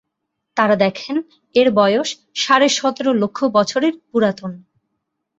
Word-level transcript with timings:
তারা 0.57 0.75
দেখেন, 0.75 1.15
এর 1.55 1.67
বয়স 1.71 2.09
সাড়ে 2.35 2.67
সতের 2.69 3.07
লক্ষ 3.15 3.39
বছরের 3.55 3.93
পুরাতন। 4.09 4.51